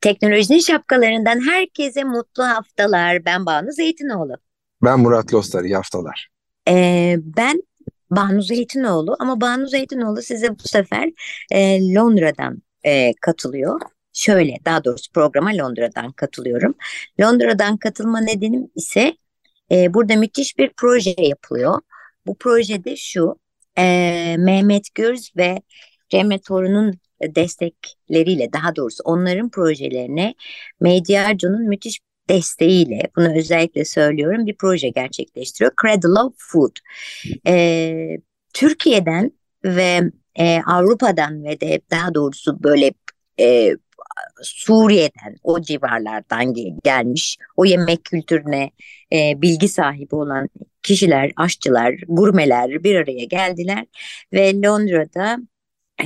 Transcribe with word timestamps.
Teknolojinin 0.00 0.58
şapkalarından 0.58 1.50
herkese 1.50 2.04
mutlu 2.04 2.44
haftalar. 2.44 3.24
Ben 3.24 3.46
Banu 3.46 3.72
Zeytinoğlu. 3.72 4.34
Ben 4.82 5.00
Murat 5.00 5.34
Lostar, 5.34 5.64
iyi 5.64 5.76
haftalar. 5.76 6.28
Ee, 6.68 7.16
ben 7.18 7.62
Banu 8.10 8.42
Zeytinoğlu 8.42 9.16
ama 9.18 9.40
Banu 9.40 9.66
Zeytinoğlu 9.66 10.22
size 10.22 10.58
bu 10.58 10.68
sefer 10.68 11.10
e, 11.52 11.80
Londra'dan 11.94 12.62
e, 12.84 13.12
katılıyor. 13.20 13.80
Şöyle 14.12 14.56
daha 14.64 14.84
doğrusu 14.84 15.12
programa 15.12 15.50
Londra'dan 15.50 16.12
katılıyorum. 16.12 16.74
Londra'dan 17.20 17.76
katılma 17.76 18.20
nedenim 18.20 18.70
ise 18.74 19.16
e, 19.72 19.94
burada 19.94 20.16
müthiş 20.16 20.58
bir 20.58 20.70
proje 20.76 21.14
yapılıyor. 21.18 21.80
Bu 22.26 22.38
projede 22.38 22.96
şu 22.96 23.36
e, 23.78 24.36
Mehmet 24.38 24.94
Gürz 24.94 25.32
ve 25.36 25.62
Cemre 26.08 26.38
Torun'un 26.38 27.00
destekleriyle 27.22 28.52
daha 28.52 28.76
doğrusu 28.76 29.02
onların 29.04 29.50
projelerine 29.50 30.34
Mediarco'nun 30.80 31.68
müthiş 31.68 32.00
desteğiyle 32.28 33.02
bunu 33.16 33.38
özellikle 33.38 33.84
söylüyorum 33.84 34.46
bir 34.46 34.56
proje 34.56 34.88
gerçekleştiriyor. 34.88 35.72
Cradle 35.82 36.20
of 36.20 36.34
Food. 36.36 36.76
Ee, 37.46 38.18
Türkiye'den 38.54 39.32
ve 39.64 40.00
e, 40.38 40.60
Avrupa'dan 40.66 41.44
ve 41.44 41.60
de 41.60 41.80
daha 41.90 42.14
doğrusu 42.14 42.62
böyle 42.62 42.92
e, 43.40 43.76
Suriye'den 44.42 45.36
o 45.42 45.60
civarlardan 45.60 46.54
gelmiş 46.84 47.38
o 47.56 47.64
yemek 47.64 48.04
kültürüne 48.04 48.70
e, 49.12 49.42
bilgi 49.42 49.68
sahibi 49.68 50.14
olan 50.14 50.48
kişiler, 50.82 51.32
aşçılar, 51.36 51.94
gurmeler 52.08 52.84
bir 52.84 52.94
araya 52.94 53.24
geldiler 53.24 53.86
ve 54.32 54.62
Londra'da 54.62 55.38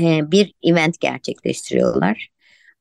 e, 0.00 0.30
bir 0.30 0.54
event 0.62 1.00
gerçekleştiriyorlar. 1.00 2.28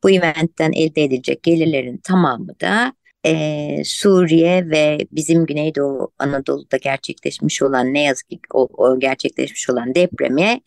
Bu 0.03 0.11
eventten 0.11 0.71
elde 0.71 1.03
edilecek 1.03 1.43
gelirlerin 1.43 1.97
tamamı 1.97 2.59
da 2.59 2.93
e, 3.25 3.81
Suriye 3.85 4.69
ve 4.69 4.97
bizim 5.11 5.45
Güneydoğu 5.45 6.11
Anadolu'da 6.19 6.77
gerçekleşmiş 6.77 7.61
olan 7.61 7.93
ne 7.93 8.03
yazık 8.03 8.29
ki 8.29 8.39
o, 8.53 8.67
o 8.77 8.99
gerçekleşmiş 8.99 9.69
olan 9.69 9.95
depreme 9.95 10.61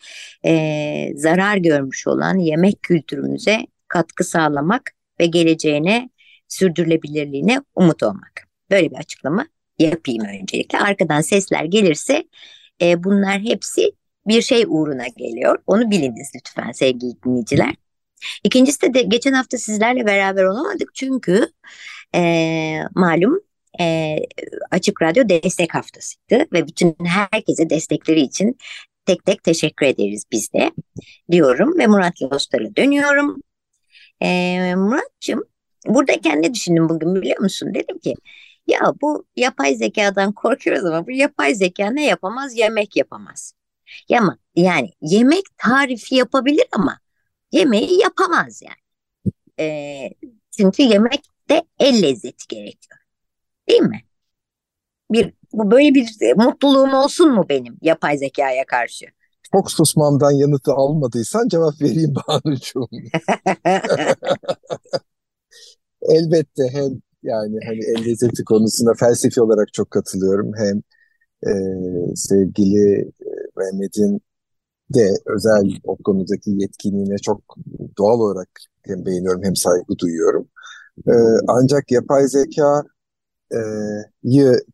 e, 0.44 1.12
zarar 1.16 1.56
görmüş 1.56 2.06
olan 2.06 2.38
yemek 2.38 2.82
kültürümüze 2.82 3.66
katkı 3.88 4.24
sağlamak 4.24 4.92
ve 5.20 5.26
geleceğine 5.26 6.10
sürdürülebilirliğine 6.48 7.60
umut 7.74 8.02
olmak. 8.02 8.48
Böyle 8.70 8.90
bir 8.90 8.96
açıklama 8.96 9.46
yapayım 9.78 10.24
öncelikle. 10.24 10.78
Arkadan 10.78 11.20
sesler 11.20 11.64
gelirse 11.64 12.24
e, 12.82 13.04
bunlar 13.04 13.40
hepsi 13.40 13.92
bir 14.28 14.42
şey 14.42 14.64
uğruna 14.68 15.06
geliyor. 15.06 15.58
Onu 15.66 15.90
biliniz 15.90 16.30
lütfen 16.36 16.72
sevgili 16.72 17.22
dinleyiciler. 17.24 17.74
İkincisi 18.44 18.82
de, 18.82 18.94
de 18.94 19.02
geçen 19.02 19.32
hafta 19.32 19.58
sizlerle 19.58 20.06
beraber 20.06 20.44
olamadık 20.44 20.94
çünkü 20.94 21.48
e, 22.14 22.80
malum 22.94 23.40
e, 23.80 24.16
Açık 24.70 25.02
Radyo 25.02 25.28
destek 25.28 25.74
haftasıydı 25.74 26.46
ve 26.52 26.66
bütün 26.66 26.96
herkese 27.04 27.70
destekleri 27.70 28.20
için 28.20 28.58
tek 29.06 29.24
tek 29.24 29.44
teşekkür 29.44 29.86
ederiz 29.86 30.24
biz 30.32 30.52
de 30.52 30.70
diyorum 31.30 31.78
ve 31.78 31.86
Murat 31.86 32.22
Lostar'a 32.22 32.76
dönüyorum. 32.76 33.42
E, 34.22 34.74
Murat'cığım 34.74 35.44
buradayken 35.86 36.42
ne 36.42 36.54
düşündüm 36.54 36.88
bugün 36.88 37.14
biliyor 37.14 37.40
musun? 37.40 37.74
Dedim 37.74 37.98
ki 37.98 38.14
ya 38.66 38.80
bu 39.02 39.26
yapay 39.36 39.74
zekadan 39.74 40.32
korkuyoruz 40.32 40.84
ama 40.84 41.06
bu 41.06 41.10
yapay 41.10 41.54
zeka 41.54 41.90
ne 41.90 42.06
yapamaz? 42.06 42.56
Yemek 42.56 42.96
yapamaz. 42.96 43.52
Ama 44.18 44.38
yani 44.56 44.90
yemek 45.00 45.44
tarifi 45.58 46.14
yapabilir 46.14 46.66
ama 46.72 46.98
yemeği 47.52 48.00
yapamaz 48.00 48.62
yani. 48.62 48.76
E, 49.60 50.10
çünkü 50.50 50.82
yemekte 50.82 51.62
el 51.78 52.02
lezzeti 52.02 52.44
gerekiyor. 52.48 52.98
Değil 53.68 53.82
mi? 53.82 54.02
Bir 55.10 55.32
bu 55.52 55.70
böyle 55.70 55.94
bir 55.94 56.08
mutluluğum 56.36 56.94
olsun 56.94 57.32
mu 57.32 57.46
benim 57.48 57.78
yapay 57.82 58.18
zekaya 58.18 58.64
karşı? 58.66 59.06
Çok 59.52 59.70
susmamdan 59.70 60.30
yanıtı 60.30 60.72
almadıysan 60.72 61.48
cevap 61.48 61.80
vereyim 61.80 62.14
Banucuğum. 62.28 62.88
Elbette 66.02 66.62
hem 66.72 67.02
yani 67.22 67.58
hani 67.66 67.80
el 67.96 68.04
lezzeti 68.04 68.44
konusunda 68.44 68.94
felsefi 68.94 69.40
olarak 69.40 69.72
çok 69.72 69.90
katılıyorum. 69.90 70.52
Hem 70.56 70.82
e, 71.46 71.52
sevgili 72.14 73.10
Mehmet'in 73.56 74.20
de 74.94 75.14
özel 75.26 75.80
o 75.84 75.96
konudaki 75.96 76.50
yetkinliğine 76.50 77.18
çok 77.18 77.56
doğal 77.98 78.20
olarak 78.20 78.48
hem 78.82 79.06
beğeniyorum 79.06 79.42
hem 79.44 79.56
saygı 79.56 79.98
duyuyorum. 79.98 80.48
Ee, 81.08 81.12
ancak 81.48 81.90
yapay 81.90 82.28
zeka 82.28 82.84
e, 83.52 83.58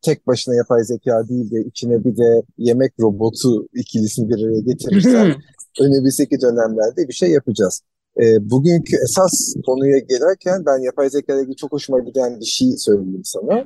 tek 0.03 0.27
başına 0.27 0.55
yapay 0.55 0.85
zeka 0.85 1.29
değil 1.29 1.51
de 1.51 1.61
içine 1.61 2.05
bir 2.05 2.17
de 2.17 2.43
yemek 2.59 2.93
robotu 3.01 3.69
ikilisini 3.75 4.29
bir 4.29 4.45
araya 4.45 4.61
getirirsen 4.61 5.35
önümüzdeki 5.81 6.41
dönemlerde 6.41 7.09
bir 7.09 7.13
şey 7.13 7.31
yapacağız. 7.31 7.83
E, 8.21 8.51
bugünkü 8.51 8.97
esas 8.97 9.55
konuya 9.67 9.99
gelirken 9.99 10.67
ben 10.67 10.79
yapay 10.79 11.11
zeka 11.11 11.35
ile 11.35 11.43
ilgili 11.43 11.57
çok 11.57 11.73
hoşuma 11.73 11.99
giden 11.99 12.41
bir 12.41 12.45
şey 12.45 12.77
söyleyeyim 12.77 13.25
sana. 13.25 13.65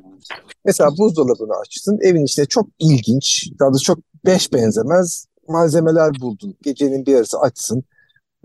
Mesela 0.65 0.89
buzdolabını 0.97 1.53
açtın, 1.61 1.99
evin 2.01 2.25
içinde 2.25 2.45
çok 2.45 2.69
ilginç, 2.79 3.49
daha 3.59 3.73
da 3.73 3.77
çok 3.83 3.99
beş 4.25 4.53
benzemez 4.53 5.25
malzemeler 5.47 6.11
buldun. 6.21 6.55
Gecenin 6.61 7.05
bir 7.05 7.11
yarısı 7.11 7.39
açsın 7.39 7.83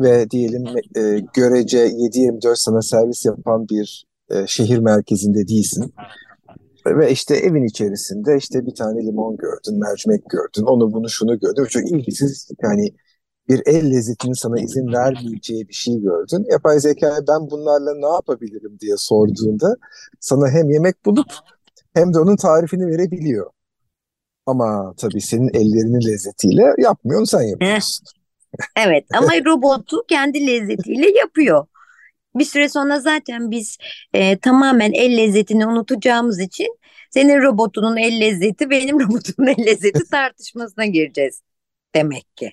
ve 0.01 0.31
diyelim 0.31 0.65
e, 0.97 1.21
görece 1.35 1.87
7-24 1.87 2.57
sana 2.57 2.83
servis 2.83 3.25
yapan 3.25 3.69
bir 3.69 4.07
e, 4.31 4.47
şehir 4.47 4.79
merkezinde 4.79 5.49
değilsin. 5.49 5.95
Ve 6.87 7.11
işte 7.11 7.37
evin 7.37 7.65
içerisinde 7.65 8.37
işte 8.37 8.67
bir 8.67 8.75
tane 8.75 9.07
limon 9.07 9.37
gördün, 9.37 9.81
mercimek 9.81 10.31
gördün, 10.31 10.67
onu 10.67 10.93
bunu 10.93 11.11
şunu 11.11 11.39
gördün. 11.39 11.65
Çok 11.65 11.91
ilgisiz 11.91 12.49
yani 12.63 12.93
bir 13.49 13.63
el 13.67 13.91
lezzetinin 13.91 14.33
sana 14.33 14.61
izin 14.61 14.93
vermeyeceği 14.93 15.69
bir 15.69 15.75
şey 15.75 16.01
gördün. 16.01 16.47
Yapay 16.51 16.81
zekaya 16.81 17.19
ben 17.29 17.51
bunlarla 17.51 17.95
ne 17.95 18.15
yapabilirim 18.15 18.79
diye 18.81 18.95
sorduğunda 18.97 19.77
sana 20.21 20.49
hem 20.49 20.71
yemek 20.71 21.05
bulup 21.05 21.33
hem 21.95 22.15
de 22.15 22.21
onun 22.21 22.37
tarifini 22.37 22.87
verebiliyor. 22.87 23.51
Ama 24.47 24.95
tabii 24.97 25.21
senin 25.21 25.49
ellerinin 25.55 26.13
lezzetiyle 26.13 26.75
yapmıyorsun 26.79 27.39
sen 27.39 27.43
yapıyorsun. 27.43 28.07
evet 28.77 29.05
ama 29.15 29.33
robotu 29.45 30.05
kendi 30.09 30.47
lezzetiyle 30.47 31.19
yapıyor. 31.19 31.67
Bir 32.35 32.45
süre 32.45 32.69
sonra 32.69 33.01
zaten 33.01 33.51
biz 33.51 33.79
e, 34.13 34.39
tamamen 34.39 34.93
el 34.93 35.17
lezzetini 35.17 35.67
unutacağımız 35.67 36.41
için 36.41 36.79
senin 37.11 37.43
robotunun 37.43 37.97
el 37.97 38.21
lezzeti 38.21 38.71
benim 38.71 39.01
robotumun 39.01 39.49
el 39.49 39.67
lezzeti 39.67 40.11
tartışmasına 40.11 40.87
gireceğiz 40.87 41.43
demek 41.95 42.37
ki. 42.37 42.53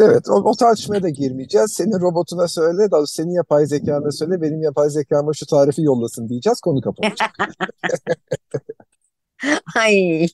Evet 0.00 0.28
o, 0.28 0.34
o 0.34 0.54
tartışmaya 0.54 1.02
da 1.02 1.08
girmeyeceğiz. 1.08 1.72
Senin 1.72 2.00
robotuna 2.00 2.48
söyle, 2.48 2.90
da 2.90 3.06
senin 3.06 3.30
yapay 3.30 3.66
zekana 3.66 4.12
söyle, 4.12 4.42
benim 4.42 4.62
yapay 4.62 4.90
zekama 4.90 5.32
şu 5.32 5.46
tarifi 5.46 5.82
yollasın 5.82 6.28
diyeceğiz. 6.28 6.60
Konu 6.60 6.80
kapanacak. 6.80 7.30
Ay 9.76 10.28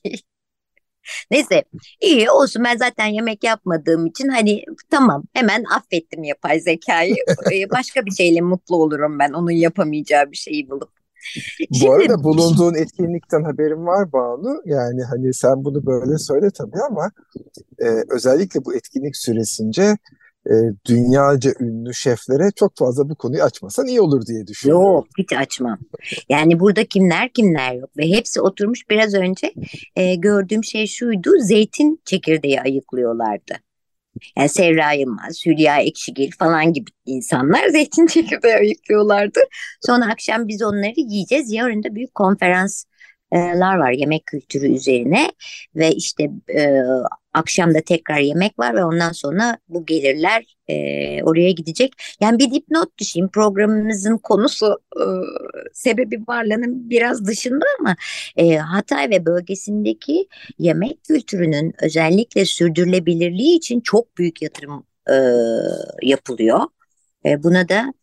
Neyse 1.31 1.63
iyi 2.01 2.31
olsun 2.31 2.63
ben 2.63 2.77
zaten 2.77 3.05
yemek 3.05 3.43
yapmadığım 3.43 4.05
için 4.05 4.27
hani 4.27 4.63
tamam 4.89 5.23
hemen 5.33 5.63
affettim 5.75 6.23
yapay 6.23 6.59
zekayı. 6.59 7.15
Ee, 7.53 7.69
başka 7.69 8.05
bir 8.05 8.11
şeyle 8.11 8.41
mutlu 8.41 8.75
olurum 8.75 9.19
ben 9.19 9.33
onun 9.33 9.51
yapamayacağı 9.51 10.31
bir 10.31 10.37
şeyi 10.37 10.69
bulup. 10.69 10.89
Bu 11.71 11.75
Şimdi... 11.75 11.91
arada 11.91 12.23
bulunduğun 12.23 12.73
etkinlikten 12.73 13.43
haberim 13.43 13.85
var 13.85 14.11
Banu. 14.13 14.61
Yani 14.65 15.03
hani 15.03 15.33
sen 15.33 15.65
bunu 15.65 15.85
böyle 15.85 16.17
söyle 16.17 16.49
tabii 16.57 16.81
ama 16.89 17.11
e, 17.79 17.87
özellikle 18.09 18.65
bu 18.65 18.75
etkinlik 18.75 19.17
süresince 19.17 19.97
e, 20.49 20.53
dünyaca 20.85 21.51
ünlü 21.59 21.93
şeflere 21.93 22.51
çok 22.55 22.77
fazla 22.77 23.09
bu 23.09 23.15
konuyu 23.15 23.43
açmasan 23.43 23.87
iyi 23.87 24.01
olur 24.01 24.25
diye 24.25 24.47
düşünüyorum. 24.47 24.83
Yok 24.83 25.07
hiç 25.17 25.33
açmam. 25.33 25.79
Yani 26.29 26.59
burada 26.59 26.85
kimler 26.85 27.29
kimler 27.29 27.73
yok 27.75 27.89
ve 27.97 28.07
hepsi 28.07 28.41
oturmuş 28.41 28.89
biraz 28.89 29.13
önce 29.13 29.53
e, 29.95 30.15
gördüğüm 30.15 30.63
şey 30.63 30.87
şuydu 30.87 31.31
zeytin 31.39 32.01
çekirdeği 32.05 32.61
ayıklıyorlardı. 32.61 33.53
Yani 34.37 34.49
Sevra 34.49 34.91
Yılmaz, 34.91 35.45
Hülya 35.45 35.77
Ekşigil 35.77 36.31
falan 36.39 36.73
gibi 36.73 36.91
insanlar 37.05 37.67
zeytin 37.71 38.07
çekirdeği 38.07 38.55
ayıklıyorlardı. 38.55 39.39
Sonra 39.81 40.05
akşam 40.11 40.47
biz 40.47 40.61
onları 40.61 40.93
yiyeceğiz. 40.97 41.51
Yarın 41.51 41.83
da 41.83 41.95
büyük 41.95 42.15
konferans 42.15 42.85
lar 43.37 43.77
var 43.77 43.91
yemek 43.91 44.25
kültürü 44.25 44.67
üzerine 44.73 45.31
ve 45.75 45.91
işte 45.91 46.29
e, 46.55 46.81
akşam 47.33 47.73
da 47.73 47.81
tekrar 47.81 48.19
yemek 48.19 48.59
var 48.59 48.75
ve 48.75 48.83
ondan 48.85 49.11
sonra 49.11 49.57
bu 49.69 49.85
gelirler 49.85 50.55
e, 50.67 51.23
oraya 51.23 51.51
gidecek. 51.51 51.93
Yani 52.21 52.39
bir 52.39 52.51
dipnot 52.51 52.97
düşeyim 52.97 53.29
programımızın 53.29 54.17
konusu 54.17 54.79
e, 54.95 55.03
sebebi 55.73 56.19
varlığının 56.27 56.89
biraz 56.89 57.27
dışında 57.27 57.65
ama 57.79 57.95
e, 58.37 58.55
Hatay 58.57 59.09
ve 59.09 59.25
bölgesindeki 59.25 60.27
yemek 60.59 61.03
kültürünün 61.03 61.73
özellikle 61.81 62.45
sürdürülebilirliği 62.45 63.57
için 63.57 63.81
çok 63.81 64.17
büyük 64.17 64.41
yatırım 64.41 64.85
e, 65.09 65.15
yapılıyor. 66.01 66.59
E, 67.25 67.43
buna 67.43 67.69
da 67.69 67.93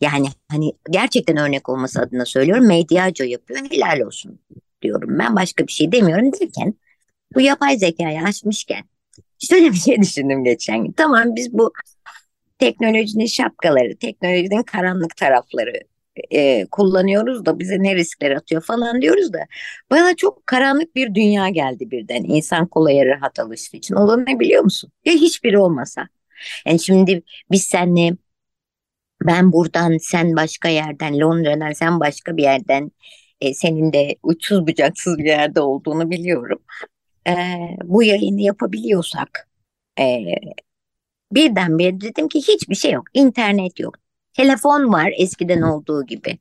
yani 0.00 0.26
hani 0.50 0.72
gerçekten 0.90 1.36
örnek 1.36 1.68
olması 1.68 2.00
adına 2.00 2.24
söylüyorum. 2.24 2.66
Medyaca 2.66 3.24
yapıyor. 3.24 3.60
Helal 3.70 4.00
olsun 4.00 4.38
diyorum. 4.82 5.18
Ben 5.18 5.36
başka 5.36 5.66
bir 5.66 5.72
şey 5.72 5.92
demiyorum 5.92 6.32
derken 6.32 6.74
bu 7.34 7.40
yapay 7.40 7.78
zekayı 7.78 8.22
açmışken 8.22 8.84
şöyle 9.38 9.70
bir 9.70 9.76
şey 9.76 9.96
düşündüm 10.02 10.44
geçen 10.44 10.84
gün. 10.84 10.92
Tamam 10.92 11.36
biz 11.36 11.52
bu 11.52 11.72
teknolojinin 12.58 13.26
şapkaları, 13.26 13.96
teknolojinin 13.96 14.62
karanlık 14.62 15.16
tarafları 15.16 15.72
e, 16.30 16.66
kullanıyoruz 16.66 17.46
da 17.46 17.58
bize 17.58 17.82
ne 17.82 17.94
riskler 17.94 18.30
atıyor 18.30 18.62
falan 18.62 19.02
diyoruz 19.02 19.32
da 19.32 19.38
bana 19.90 20.16
çok 20.16 20.46
karanlık 20.46 20.96
bir 20.96 21.14
dünya 21.14 21.48
geldi 21.48 21.90
birden 21.90 22.24
insan 22.24 22.66
kolaya 22.66 23.06
rahat 23.06 23.38
alıştığı 23.38 23.76
için. 23.76 23.94
O 23.94 24.08
da 24.08 24.16
ne 24.16 24.40
biliyor 24.40 24.62
musun? 24.64 24.90
Ya 25.04 25.12
hiçbiri 25.12 25.58
olmasa. 25.58 26.08
Yani 26.66 26.80
şimdi 26.80 27.22
biz 27.50 27.64
seninle 27.64 28.16
ben 29.22 29.52
buradan 29.52 29.98
sen 30.00 30.36
başka 30.36 30.68
yerden 30.68 31.20
Londra'dan 31.20 31.72
sen 31.72 32.00
başka 32.00 32.36
bir 32.36 32.42
yerden 32.42 32.90
e, 33.40 33.54
senin 33.54 33.92
de 33.92 34.16
uçsuz 34.22 34.66
bucaksız 34.66 35.18
bir 35.18 35.24
yerde 35.24 35.60
olduğunu 35.60 36.10
biliyorum. 36.10 36.58
E, 37.28 37.34
bu 37.84 38.02
yayını 38.02 38.40
yapabiliyorsak 38.40 39.48
e, 40.00 40.18
birdenbire 41.32 42.00
dedim 42.00 42.28
ki 42.28 42.38
hiçbir 42.38 42.74
şey 42.74 42.92
yok. 42.92 43.04
İnternet 43.14 43.80
yok. 43.80 43.94
Telefon 44.34 44.92
var 44.92 45.12
eskiden 45.18 45.62
olduğu 45.62 46.06
gibi. 46.06 46.38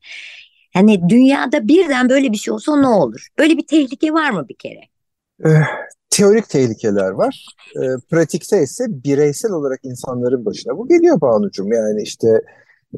Hani 0.74 1.10
dünyada 1.10 1.68
birden 1.68 2.10
böyle 2.10 2.32
bir 2.32 2.38
şey 2.38 2.54
olsa 2.54 2.82
ne 2.82 2.88
olur? 2.88 3.28
Böyle 3.38 3.58
bir 3.58 3.68
tehlike 3.68 4.14
var 4.14 4.30
mı 4.30 4.46
bir 4.50 4.56
kere? 4.56 4.82
Eh, 5.46 5.66
teorik 6.10 6.50
tehlikeler 6.50 7.10
var. 7.10 7.46
E, 7.76 7.84
pratikte 8.10 8.64
ise 8.64 8.86
bireysel 8.90 9.52
olarak 9.52 9.80
insanların 9.84 10.46
başına 10.46 10.78
bu 10.78 10.88
geliyor 10.88 11.22
Banucuğum. 11.22 11.74
Yani 11.74 12.02
işte 12.02 12.42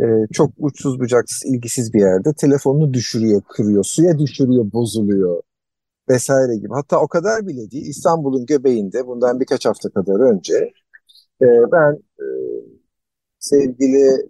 e, 0.04 0.28
çok 0.34 0.52
uçsuz 0.58 1.00
bucaksız 1.00 1.46
ilgisiz 1.46 1.94
bir 1.94 2.00
yerde 2.00 2.34
telefonunu 2.34 2.94
düşürüyor, 2.94 3.42
kırıyor, 3.42 3.84
suya 3.84 4.20
düşürüyor, 4.20 4.72
bozuluyor 4.74 5.42
vesaire 6.10 6.56
gibi. 6.58 6.74
Hatta 6.74 7.02
o 7.02 7.08
kadar 7.08 7.48
bile 7.48 7.72
değil 7.72 7.86
İstanbul'un 7.86 8.46
göbeğinde 8.46 9.08
bundan 9.08 9.40
birkaç 9.40 9.66
hafta 9.66 9.90
kadar 9.90 10.20
önce 10.20 10.74
e, 11.42 11.48
ben 11.72 11.94
e, 12.20 12.26
sevgili 13.40 14.30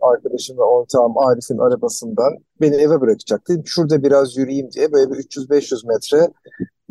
arkadaşım 0.00 0.58
ve 0.58 0.62
ortağım 0.62 1.18
Arif'in 1.18 1.58
arabasından 1.58 2.32
beni 2.60 2.74
eve 2.76 3.00
bırakacaktı. 3.00 3.62
Şurada 3.64 4.02
biraz 4.02 4.36
yürüyeyim 4.36 4.72
diye 4.72 4.92
böyle 4.92 5.10
bir 5.10 5.16
300-500 5.16 5.86
metre 5.86 6.32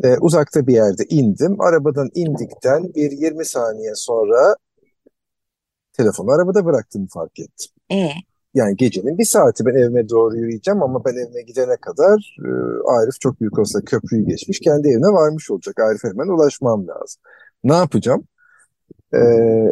e, 0.04 0.18
uzakta 0.18 0.66
bir 0.66 0.74
yerde 0.74 1.04
indim. 1.08 1.60
Arabadan 1.60 2.08
indikten 2.14 2.94
bir 2.94 3.10
20 3.10 3.44
saniye 3.44 3.92
sonra 3.94 4.56
telefonu 5.92 6.30
arabada 6.30 6.64
bıraktığımı 6.64 7.06
fark 7.06 7.38
ettim. 7.40 7.77
Ee? 7.92 8.08
Yani 8.54 8.76
gecenin 8.76 9.18
bir 9.18 9.24
saati 9.24 9.66
ben 9.66 9.74
evime 9.74 10.08
doğru 10.08 10.36
yürüyeceğim 10.36 10.82
ama 10.82 11.04
ben 11.04 11.12
evime 11.12 11.42
gidene 11.42 11.76
kadar 11.76 12.36
e, 12.44 12.48
Arif 12.90 13.20
çok 13.20 13.40
büyük 13.40 13.58
olsa 13.58 13.80
köprüyü 13.80 14.26
geçmiş 14.26 14.60
kendi 14.60 14.88
evine 14.88 15.12
varmış 15.12 15.50
olacak. 15.50 15.80
Arif'e 15.80 16.08
hemen 16.08 16.28
ulaşmam 16.28 16.88
lazım. 16.88 17.22
Ne 17.64 17.74
yapacağım? 17.74 18.24
Ee, 19.12 19.18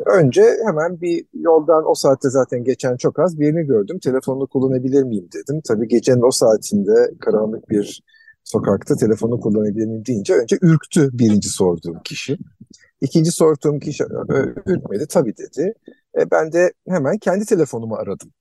önce 0.07 0.43
hemen 0.67 1.01
bir 1.01 1.25
yoldan 1.35 1.91
o 1.91 1.95
saatte 1.95 2.31
zaten 2.31 2.65
geçen 2.65 2.97
çok 2.97 3.19
az 3.19 3.41
birini 3.41 3.67
gördüm. 3.67 3.99
Telefonunu 3.99 4.47
kullanabilir 4.47 5.03
miyim 5.03 5.29
dedim. 5.35 5.61
Tabii 5.69 5.89
gecenin 5.89 6.23
o 6.23 6.31
saatinde 6.31 7.11
karanlık 7.21 7.71
bir 7.71 8.03
sokakta 8.45 8.97
telefonu 8.97 9.41
kullanabilir 9.41 9.87
miyim 9.87 10.07
deyince 10.07 10.35
önce 10.35 10.59
ürktü 10.63 11.11
birinci 11.13 11.49
sorduğum 11.49 12.01
kişi. 12.05 12.39
İkinci 13.01 13.31
sorduğum 13.31 13.81
kişi 13.81 14.05
ürkmedi 14.67 15.07
tabii 15.07 15.35
dedi. 15.37 15.75
E, 16.17 16.31
ben 16.31 16.53
de 16.53 16.73
hemen 16.89 17.19
kendi 17.19 17.45
telefonumu 17.45 17.95
aradım. 17.95 18.33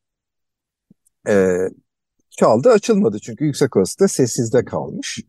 E, 1.27 1.57
çaldı 2.29 2.69
açılmadı 2.69 3.19
çünkü 3.19 3.45
yüksek 3.45 3.77
olasılıkla 3.77 4.07
sessizde 4.07 4.65
kalmış. 4.65 5.19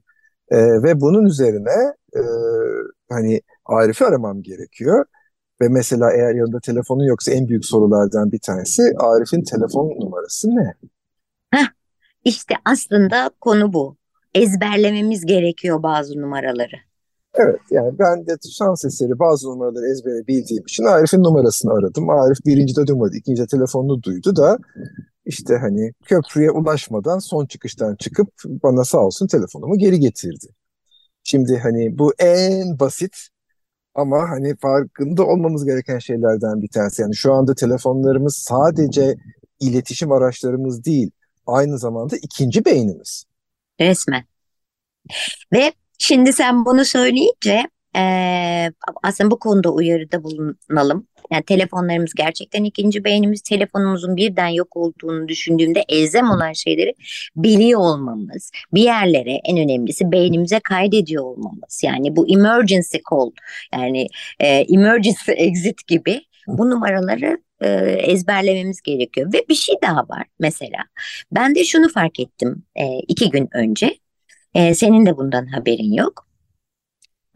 E, 0.51 0.57
ve 0.59 1.01
bunun 1.01 1.25
üzerine 1.25 1.95
e, 2.17 2.23
hani 3.11 3.41
Arif'i 3.65 4.05
aramam 4.05 4.43
gerekiyor. 4.43 5.05
Ve 5.61 5.69
mesela 5.69 6.13
eğer 6.13 6.35
yanında 6.35 6.61
telefonu 6.61 7.09
yoksa 7.09 7.33
en 7.33 7.49
büyük 7.49 7.65
sorulardan 7.65 8.33
bir 8.33 8.39
tanesi 8.39 8.83
Arif'in 8.99 9.45
telefon 9.45 9.89
numarası 10.01 10.49
ne? 10.49 10.75
Heh, 11.51 11.67
işte 12.25 12.55
aslında 12.65 13.31
konu 13.41 13.73
bu. 13.73 13.97
Ezberlememiz 14.35 15.27
gerekiyor 15.27 15.83
bazı 15.83 16.21
numaraları. 16.23 16.77
Evet 17.37 17.61
yani 17.71 17.99
ben 17.99 18.27
de 18.27 18.37
şans 18.59 18.85
eseri 18.85 19.19
bazı 19.19 19.49
numaraları 19.49 19.87
ezbere 19.87 20.27
bildiğim 20.27 20.63
için 20.63 20.85
Arif'in 20.85 21.23
numarasını 21.23 21.73
aradım. 21.73 22.11
Arif 22.11 22.39
birinci 22.47 22.77
de 22.77 22.87
duymadı, 22.87 23.17
ikinci 23.17 23.43
de 23.43 23.47
telefonunu 23.47 24.03
duydu 24.03 24.37
da 24.37 24.59
işte 25.27 25.57
hani 25.57 25.93
köprüye 26.05 26.51
ulaşmadan 26.51 27.19
son 27.19 27.47
çıkıştan 27.47 27.97
çıkıp 27.97 28.29
bana 28.45 28.85
sağ 28.85 28.99
olsun 28.99 29.27
telefonumu 29.27 29.79
geri 29.79 30.01
getirdi. 30.01 30.47
Şimdi 31.25 31.59
hani 31.59 31.99
bu 31.99 32.13
en 32.19 32.79
basit 32.79 33.17
ama 33.95 34.31
hani 34.31 34.57
farkında 34.57 35.27
olmamız 35.27 35.65
gereken 35.65 35.99
şeylerden 35.99 36.63
bir 36.63 36.69
tanesi. 36.69 37.03
Yani 37.03 37.17
şu 37.17 37.33
anda 37.33 37.55
telefonlarımız 37.55 38.37
sadece 38.37 39.17
iletişim 39.61 40.13
araçlarımız 40.13 40.85
değil, 40.85 41.11
aynı 41.47 41.79
zamanda 41.79 42.17
ikinci 42.17 42.65
beynimiz. 42.65 43.25
Resmen. 43.81 44.25
Ve 45.53 45.73
Şimdi 45.99 46.33
sen 46.33 46.65
bunu 46.65 46.85
söyleyince 46.85 47.63
e, 47.97 48.73
aslında 49.03 49.31
bu 49.31 49.39
konuda 49.39 49.71
uyarıda 49.71 50.25
bulunalım. 50.25 51.07
Yani 51.33 51.45
telefonlarımız 51.45 52.15
gerçekten 52.15 52.65
ikinci 52.65 53.05
beynimiz. 53.05 53.43
Telefonumuzun 53.43 54.17
birden 54.17 54.49
yok 54.49 54.77
olduğunu 54.77 55.29
düşündüğümde 55.29 55.85
elzem 55.89 56.31
olan 56.31 56.53
şeyleri 56.53 56.95
biliyor 57.37 57.81
olmamız. 57.81 58.51
Bir 58.75 58.83
yerlere 58.83 59.41
en 59.45 59.59
önemlisi 59.59 60.13
beynimize 60.13 60.61
kaydediyor 60.61 61.25
olmamız. 61.25 61.83
Yani 61.85 62.17
bu 62.17 62.29
emergency 62.29 62.97
call 63.11 63.31
yani 63.75 64.07
e, 64.41 64.47
emergency 64.49 65.33
exit 65.37 65.87
gibi 65.87 66.21
bu 66.47 66.71
numaraları 66.71 67.39
e, 67.61 67.69
ezberlememiz 68.03 68.81
gerekiyor. 68.81 69.33
Ve 69.33 69.45
bir 69.49 69.55
şey 69.55 69.75
daha 69.83 70.01
var 70.09 70.25
mesela. 70.39 70.79
Ben 71.33 71.55
de 71.55 71.65
şunu 71.65 71.89
fark 71.89 72.21
ettim 72.21 72.63
e, 72.75 72.85
iki 73.09 73.31
gün 73.31 73.49
önce. 73.55 73.99
Ee, 74.57 74.75
senin 74.75 75.07
de 75.07 75.17
bundan 75.17 75.47
haberin 75.47 75.93
yok. 75.93 76.27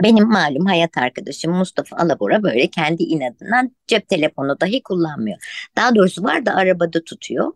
Benim 0.03 0.29
malum 0.29 0.67
hayat 0.67 0.99
arkadaşım 0.99 1.53
Mustafa 1.53 1.97
Alabora 1.97 2.43
böyle 2.43 2.67
kendi 2.67 3.03
inadından 3.03 3.77
cep 3.87 4.09
telefonu 4.09 4.61
dahi 4.61 4.83
kullanmıyor. 4.83 5.69
Daha 5.77 5.95
doğrusu 5.95 6.25
var 6.25 6.47
da 6.47 6.55
arabada 6.55 7.05
tutuyor. 7.05 7.53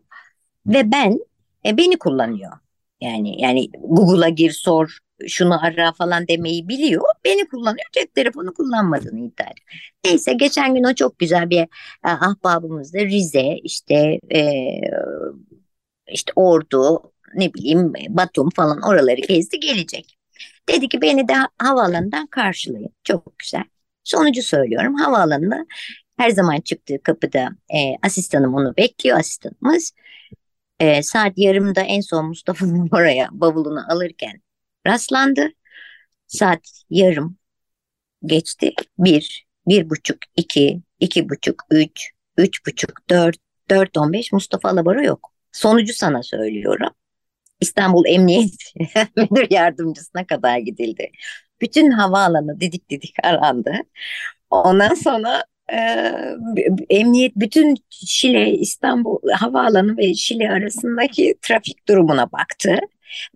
Ve 0.66 0.92
ben 0.92 1.20
e, 1.66 1.76
beni 1.76 1.98
kullanıyor. 1.98 2.52
Yani 3.00 3.42
yani 3.42 3.70
Google'a 3.72 4.28
gir 4.28 4.50
sor 4.50 4.98
şunu 5.28 5.64
ara 5.64 5.92
falan 5.92 6.28
demeyi 6.28 6.68
biliyor. 6.68 7.02
Beni 7.24 7.48
kullanıyor. 7.48 7.86
Cep 7.92 8.14
telefonu 8.14 8.54
kullanmadığını 8.54 9.20
iddia 9.20 9.46
ediyor. 9.46 9.92
Neyse 10.04 10.32
geçen 10.32 10.74
gün 10.74 10.84
o 10.84 10.94
çok 10.94 11.18
güzel 11.18 11.50
bir 11.50 11.60
e, 11.60 11.68
ahbabımızda 12.02 12.98
Rize 12.98 13.56
işte 13.62 14.20
e, 14.34 14.64
işte 16.08 16.32
Ordu 16.36 17.13
ne 17.34 17.54
bileyim 17.54 17.92
Batum 18.08 18.50
falan 18.50 18.82
oraları 18.82 19.20
gezdi 19.20 19.60
gelecek. 19.60 20.18
Dedi 20.68 20.88
ki 20.88 21.00
beni 21.00 21.28
de 21.28 21.34
havaalanından 21.58 22.26
karşılayın. 22.26 22.90
Çok 23.04 23.38
güzel. 23.38 23.64
Sonucu 24.04 24.42
söylüyorum. 24.42 24.94
Havaalanında 24.94 25.66
her 26.16 26.30
zaman 26.30 26.60
çıktığı 26.60 27.02
kapıda 27.02 27.48
e, 27.74 27.78
asistanım 28.02 28.54
onu 28.54 28.76
bekliyor 28.76 29.18
asistanımız. 29.18 29.92
E, 30.80 31.02
saat 31.02 31.32
yarımda 31.36 31.80
en 31.80 32.00
son 32.00 32.26
Mustafa'nın 32.26 32.88
oraya 32.92 33.28
bavulunu 33.32 33.92
alırken 33.92 34.42
rastlandı. 34.86 35.48
Saat 36.26 36.60
yarım 36.90 37.36
geçti. 38.26 38.74
Bir, 38.98 39.46
bir 39.68 39.90
buçuk, 39.90 40.18
iki, 40.36 40.82
iki 41.00 41.28
buçuk, 41.28 41.62
üç, 41.70 42.10
üç 42.36 42.66
buçuk, 42.66 43.10
dört, 43.10 43.36
dört 43.70 43.96
on 43.96 44.12
beş 44.12 44.32
Mustafa 44.32 44.68
Alabora 44.68 45.02
yok. 45.02 45.32
Sonucu 45.52 45.94
sana 45.94 46.22
söylüyorum. 46.22 46.90
İstanbul 47.64 48.04
Emniyet 48.06 48.54
Müdür 49.16 49.46
Yardımcısına 49.50 50.26
kadar 50.26 50.58
gidildi. 50.58 51.10
Bütün 51.60 51.90
havaalanı 51.90 52.60
didik 52.60 52.90
didik 52.90 53.14
arandı. 53.22 53.72
Ondan 54.50 54.94
sonra 54.94 55.44
e, 55.72 55.78
emniyet 56.90 57.32
bütün 57.36 57.74
Şile, 57.90 58.50
İstanbul 58.50 59.18
havaalanı 59.30 59.96
ve 59.96 60.14
Şile 60.14 60.50
arasındaki 60.50 61.34
trafik 61.42 61.88
durumuna 61.88 62.32
baktı. 62.32 62.78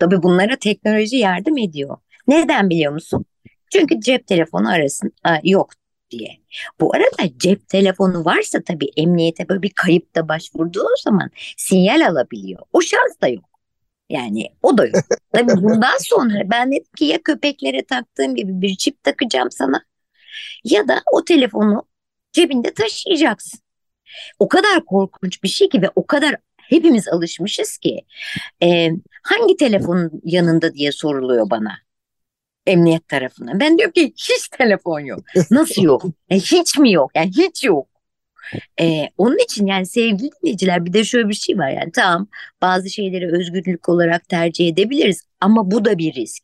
Tabii 0.01 0.23
bunlara 0.23 0.57
teknoloji 0.57 1.17
yardım 1.17 1.59
ediyor. 1.59 1.97
Neden 2.29 2.71
biliyor 2.71 2.93
musun? 2.93 3.25
Çünkü 3.73 4.01
cep 4.01 4.27
telefonu 4.27 4.71
arasın 4.71 5.13
yok 5.45 5.71
diye. 6.11 6.39
Bu 6.81 6.95
arada 6.95 7.39
cep 7.39 7.69
telefonu 7.69 8.25
varsa 8.25 8.63
tabii 8.63 8.91
emniyete 8.97 9.49
böyle 9.49 9.63
bir 9.63 9.73
kayıpta 9.77 10.29
başvurduğu 10.29 10.89
zaman 11.05 11.31
sinyal 11.57 12.07
alabiliyor. 12.09 12.61
O 12.73 12.81
şans 12.81 13.21
da 13.23 13.29
yok. 13.29 13.58
Yani 14.11 14.49
o 14.63 14.79
da 14.79 14.87
yok. 14.87 15.05
Tabii 15.33 15.63
bundan 15.63 15.99
sonra 15.99 16.51
ben 16.51 16.73
dedim 16.73 16.93
ki 16.99 17.05
ya 17.05 17.23
köpeklere 17.23 17.85
taktığım 17.85 18.35
gibi 18.35 18.61
bir 18.63 18.77
çip 18.77 19.03
takacağım 19.03 19.51
sana 19.51 19.85
ya 20.65 20.89
da 20.89 21.03
o 21.13 21.25
telefonu 21.25 21.83
cebinde 22.33 22.75
taşıyacaksın. 22.75 23.61
O 24.39 24.49
kadar 24.49 24.85
korkunç 24.85 25.43
bir 25.43 25.49
şey 25.49 25.69
ki 25.69 25.83
ve 25.83 25.91
o 25.97 26.07
kadar 26.07 26.37
hepimiz 26.57 27.09
alışmışız 27.09 27.79
ki 27.79 28.05
e, 28.63 28.91
hangi 29.23 29.57
telefonun 29.57 30.21
yanında 30.25 30.75
diye 30.75 30.93
soruluyor 30.93 31.51
bana 31.51 31.79
emniyet 32.67 33.09
tarafından. 33.09 33.61
Ben 33.61 33.79
diyorum 33.79 33.93
ki 33.93 34.13
hiç 34.17 34.49
telefon 34.49 35.01
yok. 35.01 35.21
Nasıl 35.51 35.83
yok? 35.83 36.05
E, 36.31 36.37
hiç 36.37 36.79
mi 36.79 36.93
yok? 36.93 37.11
Yani 37.15 37.31
hiç 37.31 37.65
yok. 37.65 37.88
Ee, 38.81 39.09
onun 39.19 39.39
için 39.45 39.67
yani 39.67 39.87
sevgili 39.87 40.31
dinleyiciler 40.43 40.85
bir 40.85 40.93
de 40.93 41.05
şöyle 41.05 41.29
bir 41.29 41.35
şey 41.35 41.59
var 41.59 41.69
yani 41.69 41.93
tamam 41.93 42.29
bazı 42.63 42.91
şeyleri 42.91 43.33
özgürlük 43.33 43.89
olarak 43.89 44.29
tercih 44.29 44.69
edebiliriz 44.69 45.23
ama 45.41 45.71
bu 45.71 45.85
da 45.85 45.99
bir 45.99 46.15
risk. 46.15 46.43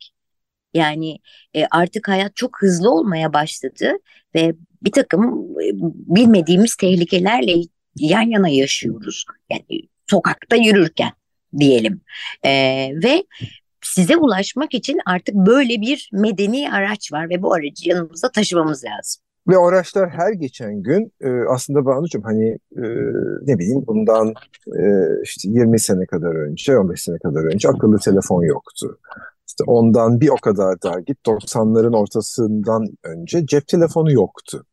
Yani 0.75 1.19
e, 1.55 1.67
artık 1.71 2.09
hayat 2.09 2.37
çok 2.37 2.63
hızlı 2.63 2.91
olmaya 2.91 3.33
başladı 3.33 3.93
ve 4.35 4.55
bir 4.83 4.93
takım 4.93 5.45
e, 5.61 5.71
bilmediğimiz 6.17 6.77
tehlikelerle 6.77 7.55
yan 7.97 8.31
yana 8.31 8.49
yaşıyoruz. 8.49 9.25
Yani 9.51 9.83
sokakta 10.11 10.57
yürürken 10.57 11.13
diyelim 11.59 12.01
e, 12.45 12.51
ve 12.95 13.25
size 13.83 14.17
ulaşmak 14.17 14.75
için 14.75 15.01
artık 15.07 15.35
böyle 15.35 15.81
bir 15.81 16.11
medeni 16.13 16.73
araç 16.73 17.13
var 17.13 17.31
ve 17.31 17.43
bu 17.43 17.55
aracı 17.55 17.89
yanımızda 17.89 18.33
taşımamız 18.33 18.85
lazım. 18.85 19.24
Ve 19.49 19.57
araçlar 19.59 20.11
her 20.11 20.33
geçen 20.33 20.83
gün 20.83 21.13
e, 21.21 21.29
aslında 21.49 21.85
Banu'cum 21.85 22.23
hani 22.23 22.49
e, 22.77 22.83
ne 23.43 23.59
bileyim 23.59 23.85
bundan 23.87 24.35
e, 24.67 24.85
işte 25.23 25.49
20 25.49 25.81
sene 25.81 26.07
kadar 26.07 26.35
önce 26.35 26.79
15 26.79 27.03
sene 27.03 27.19
kadar 27.19 27.55
önce 27.55 27.69
akıllı 27.69 27.99
telefon 27.99 28.43
yoktu. 28.43 28.99
İşte 29.49 29.65
ondan 29.67 30.21
bir 30.21 30.29
o 30.29 30.37
kadar 30.37 30.83
daha 30.83 31.01
git 31.01 31.19
90'ların 31.27 31.97
ortasından 31.97 32.87
önce 33.03 33.47
cep 33.47 33.69
telefonu 33.69 34.13
yoktu. 34.13 34.67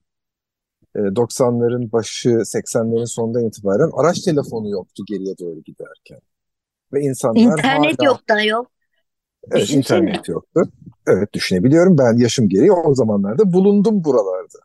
E, 0.95 0.99
90'ların 0.99 1.91
başı 1.91 2.29
80'lerin 2.29 3.05
sonundan 3.05 3.45
itibaren 3.45 3.89
araç 3.93 4.21
telefonu 4.21 4.69
yoktu 4.69 5.03
geriye 5.07 5.37
doğru 5.37 5.61
giderken. 5.61 6.19
Ve 6.93 7.01
insanlar 7.01 7.41
İnternet 7.41 7.99
hala... 7.99 8.05
yok 8.05 8.29
da 8.29 8.41
yok. 8.41 8.67
Evet 9.51 9.63
Düşünsene. 9.63 9.99
internet 9.99 10.27
yoktu. 10.27 10.61
Evet 11.08 11.34
düşünebiliyorum. 11.34 11.98
Ben 11.98 12.17
yaşım 12.17 12.50
gereği 12.50 12.72
o 12.72 12.96
zamanlarda 12.96 13.53
bulundum 13.53 14.03
buralarda. 14.03 14.60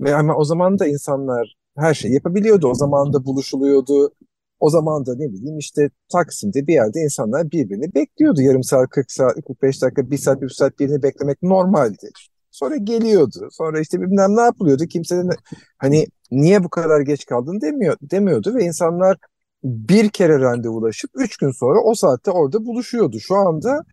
Ve 0.00 0.14
ama 0.14 0.36
o 0.36 0.44
zaman 0.44 0.78
da 0.78 0.86
insanlar 0.86 1.56
her 1.78 1.94
şeyi 1.94 2.14
yapabiliyordu. 2.14 2.68
O 2.68 2.74
zaman 2.74 3.12
da 3.12 3.24
buluşuluyordu. 3.24 4.12
O 4.60 4.70
zaman 4.70 5.06
da 5.06 5.16
ne 5.16 5.32
bileyim 5.32 5.58
işte 5.58 5.90
Taksim'de 6.12 6.66
bir 6.66 6.72
yerde 6.72 7.00
insanlar 7.00 7.50
birbirini 7.50 7.94
bekliyordu. 7.94 8.42
Yarım 8.42 8.62
saat, 8.62 8.90
40 8.90 9.12
saat, 9.12 9.34
45 9.46 9.82
dakika, 9.82 10.10
bir 10.10 10.18
saat, 10.18 10.42
bir 10.42 10.48
saat 10.48 10.78
birini 10.78 11.02
beklemek 11.02 11.42
normaldi. 11.42 12.10
Sonra 12.50 12.76
geliyordu. 12.76 13.48
Sonra 13.52 13.80
işte 13.80 14.00
bilmem 14.00 14.36
ne 14.36 14.40
yapılıyordu. 14.40 14.84
Kimse 14.86 15.16
de 15.16 15.30
hani 15.78 16.06
niye 16.30 16.64
bu 16.64 16.68
kadar 16.68 17.00
geç 17.00 17.26
kaldın 17.26 17.60
demiyor, 17.60 17.96
demiyordu 18.02 18.54
ve 18.54 18.64
insanlar 18.64 19.16
bir 19.64 20.08
kere 20.10 20.40
randevulaşıp 20.40 21.10
üç 21.14 21.36
gün 21.36 21.50
sonra 21.50 21.80
o 21.80 21.94
saatte 21.94 22.30
orada 22.30 22.66
buluşuyordu. 22.66 23.20
Şu 23.20 23.36
anda 23.36 23.84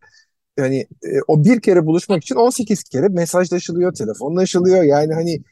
yani 0.60 0.88
e, 1.04 1.22
o 1.28 1.44
bir 1.44 1.62
kere 1.62 1.86
buluşmak 1.86 2.24
için 2.24 2.36
18 2.36 2.84
kere 2.84 3.08
mesajlaşılıyor, 3.08 3.94
telefonlaşılıyor. 3.94 4.84
Yani 4.84 5.14
hani 5.14 5.44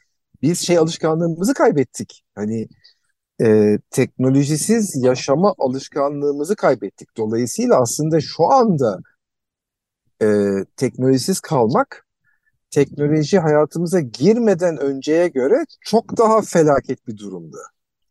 biz 0.42 0.60
şey 0.60 0.78
alışkanlığımızı 0.78 1.54
kaybettik. 1.54 2.24
Hani 2.34 2.68
e, 3.42 3.78
teknolojisiz 3.90 5.04
yaşama 5.04 5.54
alışkanlığımızı 5.58 6.56
kaybettik. 6.56 7.16
Dolayısıyla 7.16 7.80
aslında 7.80 8.20
şu 8.20 8.52
anda 8.52 8.98
e, 10.22 10.26
teknolojisiz 10.76 11.40
kalmak 11.40 12.06
teknoloji 12.70 13.38
hayatımıza 13.38 14.00
girmeden 14.00 14.78
önceye 14.78 15.28
göre 15.28 15.64
çok 15.80 16.18
daha 16.18 16.42
felaket 16.42 17.06
bir 17.06 17.16
durumda. 17.16 17.58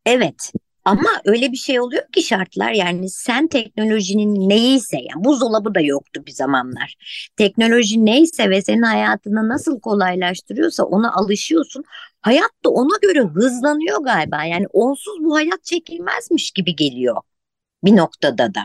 Evet. 0.05 0.51
Ama 0.87 1.09
öyle 1.25 1.51
bir 1.51 1.57
şey 1.57 1.79
oluyor 1.79 2.03
ki 2.11 2.23
şartlar 2.23 2.71
yani 2.71 3.09
sen 3.09 3.47
teknolojinin 3.47 4.49
neyse 4.49 4.97
yani 4.97 5.23
buzdolabı 5.23 5.75
da 5.75 5.79
yoktu 5.81 6.23
bir 6.27 6.31
zamanlar. 6.31 6.95
Teknoloji 7.37 8.05
neyse 8.05 8.49
ve 8.49 8.61
senin 8.61 8.81
hayatını 8.81 9.49
nasıl 9.49 9.79
kolaylaştırıyorsa 9.79 10.83
ona 10.83 11.13
alışıyorsun. 11.13 11.83
Hayat 12.21 12.51
da 12.65 12.69
ona 12.69 12.97
göre 13.01 13.19
hızlanıyor 13.19 14.03
galiba. 14.03 14.43
Yani 14.43 14.67
onsuz 14.73 15.23
bu 15.23 15.35
hayat 15.35 15.63
çekilmezmiş 15.63 16.51
gibi 16.51 16.75
geliyor 16.75 17.21
bir 17.83 17.95
noktada 17.95 18.53
da. 18.55 18.59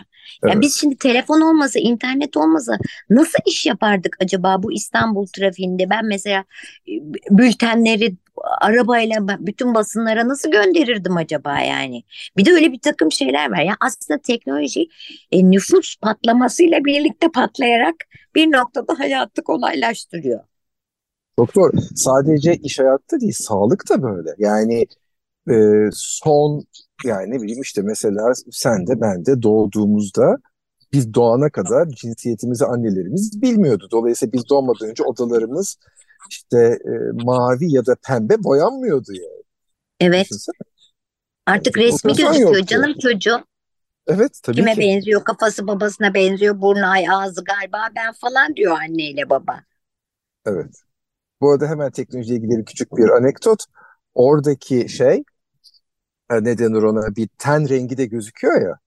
Yani 0.44 0.52
evet. 0.52 0.62
biz 0.62 0.80
şimdi 0.80 0.96
telefon 0.96 1.40
olmasa, 1.40 1.78
internet 1.78 2.36
olmasa 2.36 2.78
nasıl 3.10 3.38
iş 3.46 3.66
yapardık 3.66 4.16
acaba 4.20 4.62
bu 4.62 4.72
İstanbul 4.72 5.26
trafiğinde? 5.26 5.90
Ben 5.90 6.06
mesela 6.06 6.44
e, 6.88 6.92
bültenleri 7.30 8.16
arabayla 8.60 9.16
bütün 9.40 9.74
basınlara 9.74 10.28
nasıl 10.28 10.50
gönderirdim 10.50 11.16
acaba 11.16 11.60
yani? 11.60 12.02
Bir 12.36 12.44
de 12.44 12.52
öyle 12.52 12.72
bir 12.72 12.80
takım 12.80 13.12
şeyler 13.12 13.50
var. 13.50 13.58
Yani 13.62 13.76
aslında 13.80 14.20
teknoloji 14.20 14.88
e, 15.32 15.50
nüfus 15.50 15.96
patlamasıyla 15.96 16.84
birlikte 16.84 17.28
patlayarak 17.28 17.94
bir 18.34 18.52
noktada 18.52 18.98
hayatı 18.98 19.42
kolaylaştırıyor. 19.42 20.40
Doktor 21.38 21.72
sadece 21.94 22.56
iş 22.56 22.78
hayatta 22.78 23.20
değil 23.20 23.32
sağlık 23.36 23.88
da 23.90 24.02
böyle. 24.02 24.30
Yani 24.38 24.86
e, 25.50 25.54
son 25.92 26.64
yani 27.04 27.30
ne 27.30 27.42
bileyim 27.42 27.62
işte 27.62 27.82
mesela 27.82 28.32
sen 28.50 28.86
de 28.86 29.00
ben 29.00 29.26
de 29.26 29.42
doğduğumuzda 29.42 30.36
biz 30.92 31.14
doğana 31.14 31.50
kadar 31.50 31.88
cinsiyetimizi 31.88 32.64
annelerimiz 32.64 33.42
bilmiyordu. 33.42 33.88
Dolayısıyla 33.90 34.32
biz 34.32 34.48
doğmadan 34.48 34.88
önce 34.88 35.02
odalarımız 35.04 35.76
işte 36.30 36.78
e, 36.84 36.92
mavi 37.24 37.72
ya 37.74 37.86
da 37.86 37.96
pembe 38.06 38.44
boyanmıyordu 38.44 39.12
yani. 39.12 39.42
Evet. 40.00 40.24
Düşünsene. 40.24 40.54
Artık 41.46 41.76
yani, 41.76 41.86
resmi 41.86 42.08
gözüküyor 42.08 42.56
yoktu. 42.56 42.66
canım 42.66 42.94
çocuğu. 43.02 43.44
Evet 44.06 44.40
tabii 44.42 44.56
Kime 44.56 44.74
ki. 44.74 44.80
benziyor 44.80 45.24
kafası 45.24 45.66
babasına 45.66 46.14
benziyor 46.14 46.60
burnu 46.60 46.90
ay 46.90 47.08
ağzı 47.10 47.44
galiba 47.44 47.88
ben 47.96 48.12
falan 48.12 48.56
diyor 48.56 48.76
anneyle 48.80 49.30
baba. 49.30 49.60
Evet. 50.46 50.82
Bu 51.40 51.52
arada 51.52 51.68
hemen 51.68 51.90
teknolojiye 51.90 52.38
ilgili 52.38 52.64
küçük 52.64 52.96
bir 52.96 53.08
anekdot. 53.08 53.64
Oradaki 54.14 54.88
şey 54.88 55.22
e, 56.30 56.44
ne 56.44 56.58
denir 56.58 56.82
ona 56.82 57.16
bir 57.16 57.28
ten 57.38 57.68
rengi 57.68 57.96
de 57.96 58.06
gözüküyor 58.06 58.62
ya. 58.62 58.78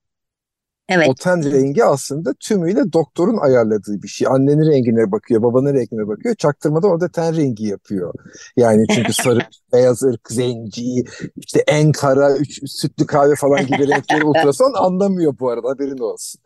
Evet. 0.88 1.08
O 1.08 1.14
ten 1.14 1.52
rengi 1.52 1.84
aslında 1.84 2.34
tümüyle 2.34 2.92
doktorun 2.92 3.36
ayarladığı 3.36 4.02
bir 4.02 4.08
şey. 4.08 4.28
Annenin 4.28 4.70
rengine 4.72 5.12
bakıyor, 5.12 5.42
babanın 5.42 5.74
rengine 5.74 6.08
bakıyor. 6.08 6.34
Çaktırmadan 6.34 6.90
orada 6.90 7.08
ten 7.08 7.36
rengi 7.36 7.66
yapıyor. 7.66 8.14
Yani 8.56 8.86
çünkü 8.94 9.12
sarı, 9.12 9.40
beyaz 9.72 10.02
ırk, 10.02 10.30
zenci, 10.30 11.04
işte 11.36 11.64
en 11.66 11.92
kara, 11.92 12.36
üç, 12.36 12.70
sütlü 12.70 13.06
kahve 13.06 13.34
falan 13.34 13.66
gibi 13.66 13.88
renkleri 13.88 14.24
ultrason 14.24 14.72
anlamıyor 14.76 15.38
bu 15.38 15.50
arada 15.50 15.68
haberin 15.68 15.98
olsun. 15.98 16.40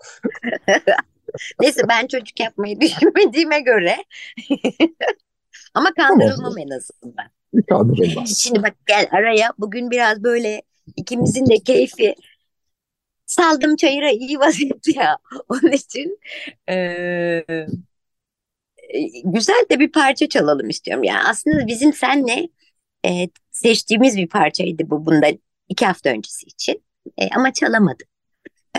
Neyse 1.60 1.82
ben 1.88 2.06
çocuk 2.06 2.40
yapmayı 2.40 2.80
düşünmediğime 2.80 3.60
göre 3.60 3.96
ama 5.74 5.90
kandırılmam 5.96 6.36
tamam. 6.36 6.58
en 6.58 6.70
azından. 6.76 7.26
Kandırılmaz. 7.68 8.38
Şimdi 8.38 8.62
bak 8.62 8.74
gel 8.86 9.08
araya 9.10 9.52
bugün 9.58 9.90
biraz 9.90 10.22
böyle 10.22 10.62
ikimizin 10.96 11.46
de 11.46 11.58
keyfi 11.58 12.14
saldım 13.32 13.76
çayıra 13.76 14.10
iyi 14.10 14.38
vaziyette 14.40 14.92
ya. 14.92 15.18
Onun 15.48 15.72
için 15.72 16.18
e, 16.70 17.44
güzel 19.24 19.64
de 19.70 19.80
bir 19.80 19.92
parça 19.92 20.28
çalalım 20.28 20.68
istiyorum. 20.68 21.04
Yani 21.04 21.22
aslında 21.28 21.66
bizim 21.66 21.92
senle 21.92 22.48
e, 23.06 23.28
seçtiğimiz 23.52 24.16
bir 24.16 24.28
parçaydı 24.28 24.90
bu 24.90 25.06
bundan 25.06 25.38
iki 25.68 25.86
hafta 25.86 26.10
öncesi 26.10 26.46
için. 26.46 26.84
E, 27.18 27.28
ama 27.36 27.52
çalamadım. 27.52 28.06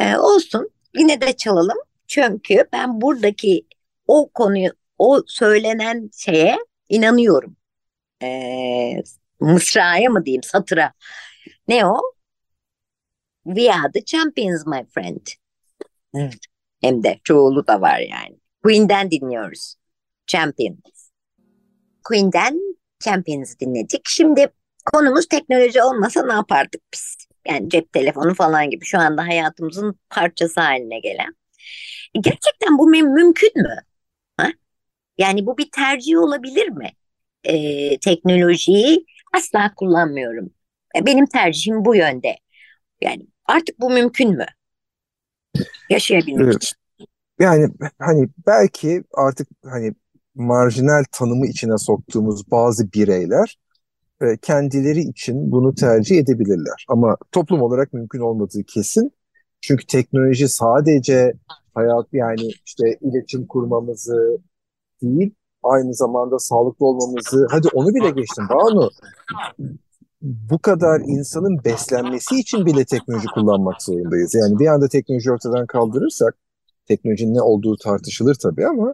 E, 0.01 0.17
olsun 0.17 0.72
yine 0.98 1.22
de 1.22 1.34
çalalım. 1.38 1.77
Çünkü 2.08 2.65
ben 2.74 3.01
buradaki 3.01 3.67
o 4.08 4.29
konuyu, 4.34 4.72
o 4.98 5.24
söylenen 5.27 6.10
şeye 6.17 6.58
inanıyorum. 6.89 7.58
E, 8.24 8.27
mısraya 9.39 10.10
mı 10.10 10.25
diyeyim, 10.25 10.43
satıra. 10.43 10.93
Ne 11.67 11.86
o? 11.86 12.01
We 13.43 13.69
are 13.69 13.91
the 13.93 14.01
champions 14.01 14.67
my 14.67 14.83
friend. 14.93 15.27
Hem 16.81 17.03
de 17.03 17.19
çoğulu 17.24 17.67
da 17.67 17.81
var 17.81 18.00
yani. 18.00 18.38
Queen'den 18.63 19.12
dinliyoruz. 19.12 19.75
Champions. 20.27 21.12
Queen'den 22.03 22.60
Champions 23.00 23.60
dinledik. 23.60 24.01
Şimdi 24.05 24.48
konumuz 24.93 25.27
teknoloji 25.27 25.83
olmasa 25.83 26.25
ne 26.25 26.33
yapardık 26.33 26.81
biz? 26.93 27.17
Yani 27.48 27.69
cep 27.69 27.93
telefonu 27.93 28.33
falan 28.33 28.69
gibi 28.69 28.86
şu 28.86 29.00
anda 29.00 29.27
hayatımızın 29.27 30.00
parçası 30.10 30.62
haline 30.62 31.00
gelen. 31.00 31.36
Gerçekten 32.13 32.77
bu 32.77 32.88
mü 32.88 33.03
mümkün 33.03 33.51
mü? 33.55 33.75
Ha? 34.38 34.48
Yani 35.17 35.45
bu 35.45 35.57
bir 35.57 35.71
tercih 35.71 36.17
olabilir 36.17 36.69
mi? 36.69 36.89
Ee, 37.43 38.00
teknolojiyi 38.00 39.05
asla 39.33 39.74
kullanmıyorum. 39.75 40.53
Benim 40.95 41.25
tercihim 41.25 41.86
bu 41.86 41.95
yönde. 41.95 42.38
Yani 43.01 43.27
artık 43.51 43.79
bu 43.79 43.89
mümkün 43.89 44.38
mü? 44.38 44.46
Yaşayabilmek 45.89 46.46
evet. 46.46 46.55
için. 46.55 46.77
Yani 47.39 47.67
hani 48.00 48.29
belki 48.48 49.03
artık 49.13 49.48
hani 49.65 49.93
marjinal 50.36 51.03
tanımı 51.12 51.48
içine 51.48 51.77
soktuğumuz 51.77 52.51
bazı 52.51 52.93
bireyler 52.93 53.58
e, 54.22 54.38
kendileri 54.38 55.00
için 55.01 55.51
bunu 55.51 55.75
tercih 55.75 56.17
edebilirler. 56.17 56.86
Ama 56.89 57.17
toplum 57.31 57.62
olarak 57.62 57.93
mümkün 57.93 58.20
olmadığı 58.20 58.63
kesin. 58.63 59.12
Çünkü 59.62 59.88
teknoloji 59.88 60.48
sadece 60.48 61.34
hayat 61.74 62.08
yani 62.13 62.50
işte 62.65 62.98
iletişim 63.01 63.48
kurmamızı 63.48 64.38
değil, 65.01 65.34
aynı 65.63 65.93
zamanda 65.93 66.39
sağlıklı 66.39 66.86
olmamızı, 66.86 67.48
hadi 67.51 67.67
onu 67.74 67.96
bile 67.96 68.10
geçtim 68.10 68.46
Banu. 68.50 68.89
Bu 70.21 70.59
kadar 70.59 70.99
insanın 70.99 71.63
beslenmesi 71.65 72.39
için 72.39 72.65
bile 72.65 72.85
teknoloji 72.85 73.27
kullanmak 73.33 73.81
zorundayız. 73.81 74.35
Yani 74.35 74.59
bir 74.59 74.67
anda 74.67 74.87
teknoloji 74.87 75.31
ortadan 75.31 75.65
kaldırırsak, 75.65 76.35
teknolojinin 76.87 77.33
ne 77.33 77.41
olduğu 77.41 77.77
tartışılır 77.77 78.35
tabii 78.35 78.67
ama 78.67 78.93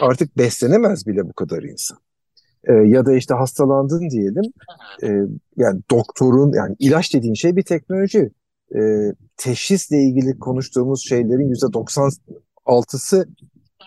artık 0.00 0.38
beslenemez 0.38 1.06
bile 1.06 1.28
bu 1.28 1.32
kadar 1.32 1.62
insan. 1.62 1.98
Ee, 2.64 2.72
ya 2.72 3.06
da 3.06 3.14
işte 3.14 3.34
hastalandın 3.34 4.10
diyelim, 4.10 4.52
ee, 5.02 5.22
yani 5.56 5.80
doktorun, 5.90 6.52
yani 6.52 6.76
ilaç 6.78 7.14
dediğin 7.14 7.34
şey 7.34 7.56
bir 7.56 7.62
teknoloji. 7.62 8.30
Ee, 8.76 9.12
teşhisle 9.36 10.02
ilgili 10.02 10.38
konuştuğumuz 10.38 11.04
şeylerin 11.08 11.48
yüzde 11.48 11.66
96'sı 11.66 13.28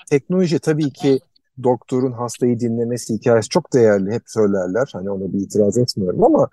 teknoloji. 0.09 0.59
Tabii 0.59 0.93
ki 0.93 1.19
doktorun 1.63 2.11
hastayı 2.11 2.59
dinlemesi 2.59 3.13
hikayesi 3.13 3.49
çok 3.49 3.73
değerli. 3.73 4.11
Hep 4.11 4.23
söylerler. 4.25 4.89
Hani 4.93 5.09
ona 5.09 5.33
bir 5.33 5.39
itiraz 5.39 5.77
etmiyorum 5.77 6.23
ama 6.23 6.49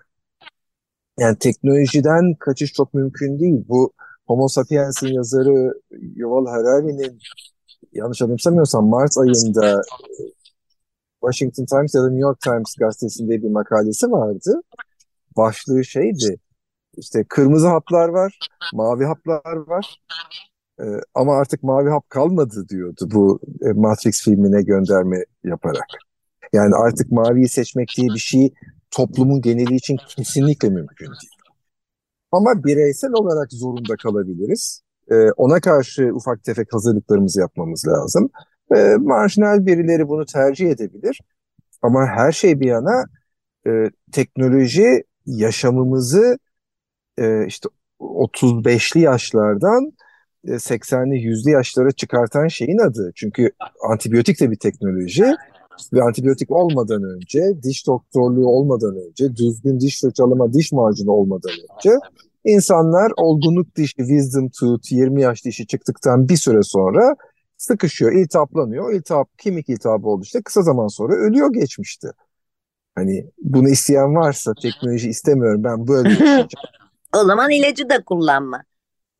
yani 1.18 1.38
teknolojiden 1.38 2.34
kaçış 2.34 2.72
çok 2.72 2.94
mümkün 2.94 3.38
değil. 3.38 3.64
Bu 3.68 3.92
Homo 4.26 4.48
sapiens'in 4.48 5.08
yazarı 5.08 5.74
Yuval 5.90 6.46
Harari'nin 6.46 7.18
yanlış 7.92 8.22
anımsamıyorsam 8.22 8.86
Mart 8.86 9.18
ayında 9.18 9.82
Washington 11.20 11.64
Times 11.64 11.94
ya 11.94 12.02
da 12.02 12.08
New 12.08 12.20
York 12.20 12.40
Times 12.40 12.74
gazetesinde 12.78 13.42
bir 13.42 13.50
makalesi 13.50 14.10
vardı. 14.10 14.62
Başlığı 15.36 15.84
şeydi. 15.84 16.40
İşte 16.96 17.24
kırmızı 17.28 17.68
haplar 17.68 18.08
var, 18.08 18.38
mavi 18.72 19.04
haplar 19.04 19.56
var. 19.56 20.00
Ee, 20.80 20.84
ama 21.14 21.36
artık 21.36 21.62
mavi 21.62 21.90
hap 21.90 22.10
kalmadı 22.10 22.68
diyordu 22.68 23.08
bu 23.12 23.40
e, 23.62 23.72
Matrix 23.72 24.22
filmine 24.24 24.62
gönderme 24.62 25.24
yaparak. 25.44 25.86
Yani 26.52 26.74
artık 26.74 27.12
maviyi 27.12 27.48
seçmek 27.48 27.88
diye 27.96 28.08
bir 28.08 28.18
şey 28.18 28.52
toplumun 28.90 29.40
geneli 29.40 29.74
için 29.74 29.96
kesinlikle 30.16 30.68
mümkün 30.68 31.06
değil. 31.06 31.38
Ama 32.32 32.64
bireysel 32.64 33.10
olarak 33.12 33.52
zorunda 33.52 33.96
kalabiliriz. 33.96 34.82
Ee, 35.10 35.30
ona 35.36 35.60
karşı 35.60 36.10
ufak 36.14 36.44
tefek 36.44 36.72
hazırlıklarımızı 36.72 37.40
yapmamız 37.40 37.88
lazım. 37.88 38.30
Ee, 38.76 38.96
marjinal 39.00 39.66
birileri 39.66 40.08
bunu 40.08 40.26
tercih 40.26 40.70
edebilir. 40.70 41.20
Ama 41.82 42.06
her 42.06 42.32
şey 42.32 42.60
bir 42.60 42.66
yana 42.66 43.04
e, 43.66 43.70
teknoloji 44.12 45.04
yaşamımızı 45.26 46.38
e, 47.18 47.46
işte 47.46 47.68
35'li 48.00 49.00
yaşlardan 49.00 49.92
80'li 50.44 51.16
e, 51.16 51.22
100'lü 51.22 51.50
yaşlara 51.50 51.92
çıkartan 51.92 52.48
şeyin 52.48 52.78
adı. 52.78 53.12
Çünkü 53.14 53.50
antibiyotik 53.90 54.40
de 54.40 54.50
bir 54.50 54.58
teknoloji 54.58 55.34
ve 55.92 56.02
antibiyotik 56.02 56.50
olmadan 56.50 57.02
önce, 57.02 57.62
diş 57.62 57.86
doktorluğu 57.86 58.46
olmadan 58.46 58.96
önce, 58.96 59.36
düzgün 59.36 59.80
diş 59.80 60.00
fırçalama, 60.00 60.52
diş 60.52 60.72
macunu 60.72 61.10
olmadan 61.10 61.52
önce 61.76 61.98
insanlar 62.44 63.12
olgunluk 63.16 63.76
dişi, 63.76 63.96
wisdom 63.96 64.48
tooth, 64.48 64.92
20 64.92 65.22
yaş 65.22 65.44
dişi 65.44 65.66
çıktıktan 65.66 66.28
bir 66.28 66.36
süre 66.36 66.62
sonra 66.62 67.16
sıkışıyor, 67.56 68.12
iltihaplanıyor. 68.12 68.92
İltihap, 68.92 69.38
kemik 69.38 69.68
iltihabı 69.68 70.08
oldu 70.08 70.22
işte 70.24 70.42
kısa 70.42 70.62
zaman 70.62 70.88
sonra 70.88 71.14
ölüyor 71.14 71.52
geçmişti. 71.52 72.08
Hani 72.94 73.26
bunu 73.38 73.68
isteyen 73.68 74.14
varsa 74.14 74.52
teknoloji 74.62 75.08
istemiyorum 75.08 75.64
ben 75.64 75.88
böyle 75.88 76.08
yaşayacağım. 76.10 76.48
o 77.16 77.24
zaman 77.24 77.50
ilacı 77.50 77.88
da 77.88 78.04
kullanma. 78.04 78.62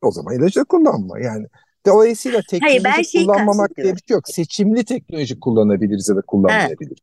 O 0.01 0.11
zaman 0.11 0.35
ilacı 0.35 0.59
da 0.59 0.63
kullanma 0.63 1.19
yani. 1.19 1.47
Dolayısıyla 1.85 2.41
teknoloji 2.49 2.83
Hayır, 2.83 3.03
şey 3.03 3.25
kullanmamak 3.25 3.77
diye 3.77 3.95
bir 3.95 4.01
şey 4.07 4.15
yok. 4.15 4.27
Seçimli 4.27 4.85
teknoloji 4.85 5.39
kullanabiliriz 5.39 6.09
ya 6.09 6.15
da 6.15 6.21
kullanmayabiliriz. 6.21 6.97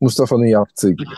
Mustafa'nın 0.00 0.46
yaptığı 0.46 0.90
gibi. 0.90 1.14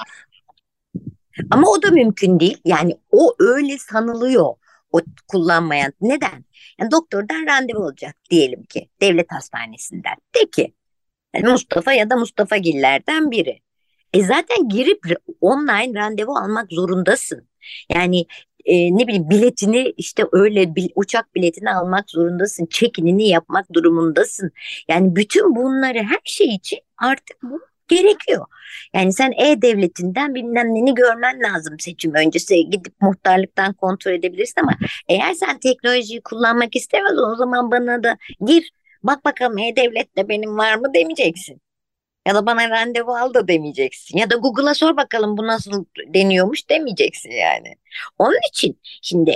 Ama 1.50 1.70
o 1.70 1.82
da 1.82 1.90
mümkün 1.90 2.40
değil. 2.40 2.58
Yani 2.64 2.96
o 3.10 3.34
öyle 3.38 3.78
sanılıyor 3.78 4.54
o 4.92 5.00
kullanmayan. 5.28 5.92
Neden? 6.00 6.44
Yani 6.80 6.90
doktordan 6.90 7.46
randevu 7.46 7.78
olacak 7.78 8.16
diyelim 8.30 8.62
ki 8.62 8.88
devlet 9.00 9.32
hastanesinden. 9.32 10.14
De 10.34 10.50
ki 10.50 10.74
yani 11.34 11.48
Mustafa 11.48 11.92
ya 11.92 12.10
da 12.10 12.16
Mustafa 12.16 12.56
Giller'den 12.56 13.30
biri. 13.30 13.60
E 14.12 14.24
zaten 14.24 14.68
girip 14.68 15.00
online 15.40 16.00
randevu 16.00 16.36
almak 16.36 16.72
zorundasın. 16.72 17.48
Yani 17.88 18.26
e, 18.64 18.96
ne 18.98 19.06
bileyim 19.06 19.30
biletini 19.30 19.94
işte 19.96 20.24
öyle 20.32 20.74
bil, 20.74 20.88
uçak 20.94 21.34
biletini 21.34 21.70
almak 21.70 22.10
zorundasın. 22.10 22.66
Çekinini 22.66 23.28
yapmak 23.28 23.72
durumundasın. 23.72 24.50
Yani 24.88 25.16
bütün 25.16 25.56
bunları 25.56 25.98
her 25.98 26.20
şey 26.24 26.46
için 26.46 26.78
artık 26.98 27.42
bu 27.42 27.60
gerekiyor. 27.88 28.46
Yani 28.94 29.12
sen 29.12 29.32
e-devletinden 29.32 30.34
bilmem 30.34 30.74
neni 30.74 30.94
görmen 30.94 31.42
lazım 31.42 31.76
seçim 31.80 32.14
öncesi. 32.14 32.70
Gidip 32.70 32.94
muhtarlıktan 33.00 33.72
kontrol 33.72 34.12
edebilirsin 34.12 34.60
ama 34.60 34.72
eğer 35.08 35.34
sen 35.34 35.58
teknolojiyi 35.58 36.20
kullanmak 36.22 36.76
istemez 36.76 37.18
o 37.18 37.36
zaman 37.36 37.70
bana 37.70 38.02
da 38.02 38.16
gir 38.46 38.70
bak 39.02 39.24
bakalım 39.24 39.58
e-devlette 39.58 40.28
benim 40.28 40.58
var 40.58 40.74
mı 40.74 40.94
demeyeceksin. 40.94 41.60
Ya 42.26 42.34
da 42.34 42.46
bana 42.46 42.70
randevu 42.70 43.12
al 43.16 43.34
da 43.34 43.48
demeyeceksin. 43.48 44.18
Ya 44.18 44.30
da 44.30 44.36
Google'a 44.36 44.74
sor 44.74 44.96
bakalım 44.96 45.36
bu 45.36 45.46
nasıl 45.46 45.84
deniyormuş 46.14 46.70
demeyeceksin 46.70 47.30
yani. 47.30 47.74
Onun 48.18 48.48
için 48.50 48.80
şimdi 49.02 49.34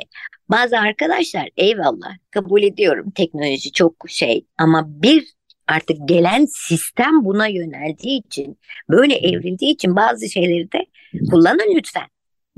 bazı 0.49 0.79
arkadaşlar 0.79 1.49
eyvallah 1.57 2.19
kabul 2.31 2.63
ediyorum 2.63 3.11
teknoloji 3.11 3.73
çok 3.73 3.95
şey 4.09 4.47
ama 4.59 4.85
bir 4.89 5.37
artık 5.67 6.09
gelen 6.09 6.47
sistem 6.51 7.25
buna 7.25 7.47
yöneldiği 7.47 8.21
için 8.27 8.59
böyle 8.91 9.15
evrildiği 9.15 9.75
için 9.75 9.97
bazı 9.97 10.29
şeyleri 10.29 10.73
de 10.73 10.87
kullanın 11.31 11.75
lütfen. 11.77 12.07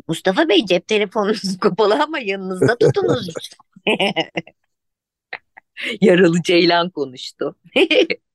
Mustafa 0.08 0.48
Bey 0.48 0.66
cep 0.66 0.88
telefonunuz 0.88 1.58
kapalı 1.60 2.02
ama 2.02 2.18
yanınızda 2.18 2.78
tutunuz 2.78 3.28
lütfen. 3.28 3.58
Yaralı 6.00 6.42
Ceylan 6.42 6.90
konuştu. 6.90 7.56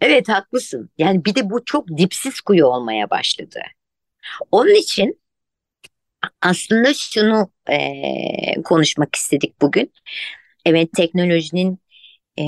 evet 0.00 0.28
haklısın. 0.28 0.90
Yani 0.98 1.24
bir 1.24 1.34
de 1.34 1.50
bu 1.50 1.64
çok 1.64 1.88
dipsiz 1.88 2.40
kuyu 2.40 2.66
olmaya 2.66 3.10
başladı. 3.10 3.60
Onun 4.50 4.74
için 4.74 5.20
aslında 6.42 6.94
şunu 6.94 7.50
e, 7.70 8.62
konuşmak 8.62 9.14
istedik 9.14 9.60
bugün. 9.60 9.92
Evet 10.64 10.92
teknolojinin 10.92 11.78
e, 12.38 12.44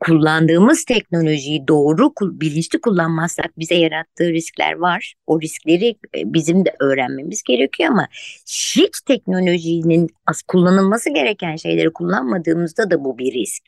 kullandığımız 0.00 0.84
teknolojiyi 0.84 1.68
doğru 1.68 2.12
bilinçli 2.20 2.80
kullanmazsak 2.80 3.58
bize 3.58 3.74
yarattığı 3.74 4.32
riskler 4.32 4.72
var. 4.72 5.14
O 5.26 5.40
riskleri 5.40 5.88
e, 5.88 6.32
bizim 6.34 6.64
de 6.64 6.76
öğrenmemiz 6.80 7.42
gerekiyor 7.42 7.90
ama 7.90 8.08
hiç 8.46 9.00
teknolojinin 9.06 10.08
kullanılması 10.48 11.10
gereken 11.14 11.56
şeyleri 11.56 11.92
kullanmadığımızda 11.92 12.90
da 12.90 13.04
bu 13.04 13.18
bir 13.18 13.32
risk. 13.32 13.62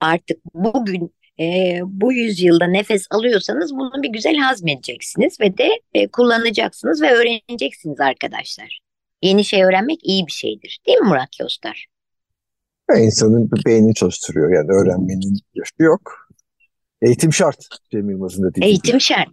Artık 0.00 0.38
bugün 0.54 1.14
e, 1.42 1.80
bu 1.84 2.12
yüzyılda 2.12 2.66
nefes 2.66 3.06
alıyorsanız 3.10 3.74
bunu 3.74 4.02
bir 4.02 4.08
güzel 4.08 4.36
hazmedeceksiniz 4.36 5.40
ve 5.40 5.58
de 5.58 5.68
e, 5.94 6.08
kullanacaksınız 6.08 7.02
ve 7.02 7.12
öğreneceksiniz 7.12 8.00
arkadaşlar. 8.00 8.80
Yeni 9.22 9.44
şey 9.44 9.64
öğrenmek 9.64 9.98
iyi 10.02 10.26
bir 10.26 10.32
şeydir. 10.32 10.78
Değil 10.86 10.98
mi 10.98 11.08
Murat 11.08 11.40
Yostar? 11.40 11.86
İnsanın 12.96 13.50
beynini 13.66 13.94
çalıştırıyor. 13.94 14.54
Yani 14.54 14.70
öğrenmenin 14.70 15.38
yaşı 15.54 15.72
yok. 15.78 16.28
Eğitim 17.02 17.32
şart. 17.32 17.58
Cem 17.92 18.10
Yılmaz'ın 18.10 18.50
dediği 18.50 18.64
Eğitim 18.64 18.92
gibi. 18.92 19.00
şart. 19.00 19.28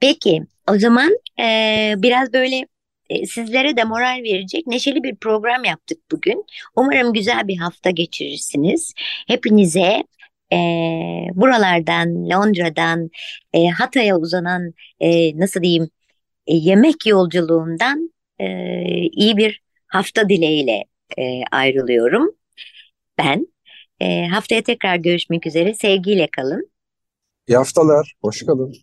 Peki 0.00 0.42
o 0.70 0.78
zaman 0.78 1.18
e, 1.40 1.94
biraz 1.96 2.32
böyle 2.32 2.66
e, 3.10 3.26
sizlere 3.26 3.76
de 3.76 3.84
moral 3.84 4.22
verecek 4.22 4.66
neşeli 4.66 5.02
bir 5.02 5.16
program 5.16 5.64
yaptık 5.64 5.98
bugün. 6.10 6.44
Umarım 6.76 7.12
güzel 7.12 7.48
bir 7.48 7.56
hafta 7.56 7.90
geçirirsiniz. 7.90 8.94
Hepinize 9.26 10.04
e, 10.52 10.56
buralardan, 11.34 12.30
Londra'dan, 12.30 13.10
e, 13.52 13.66
Hatay'a 13.68 14.16
uzanan 14.16 14.72
e, 15.00 15.38
nasıl 15.38 15.62
diyeyim 15.62 15.90
e, 16.46 16.54
yemek 16.54 17.06
yolculuğundan 17.06 18.10
e, 18.38 18.46
iyi 19.12 19.36
bir 19.36 19.62
hafta 19.86 20.28
dileğiyle 20.28 20.84
e, 21.18 21.42
ayrılıyorum. 21.52 22.30
Ben 23.18 23.46
e, 24.00 24.26
haftaya 24.26 24.62
tekrar 24.62 24.96
görüşmek 24.96 25.46
üzere. 25.46 25.74
Sevgiyle 25.74 26.28
kalın. 26.36 26.70
İyi 27.48 27.56
haftalar. 27.56 28.14
Hoş 28.22 28.42
kalın. 28.46 28.74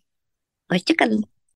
Hoşçakalın. 0.70 1.33